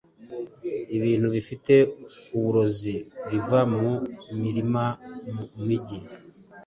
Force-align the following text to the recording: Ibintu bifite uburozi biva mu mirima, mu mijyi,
Ibintu 0.97 1.27
bifite 1.35 1.73
uburozi 2.35 2.95
biva 3.29 3.59
mu 3.75 3.91
mirima, 4.41 4.83
mu 5.33 5.43
mijyi, 5.65 5.97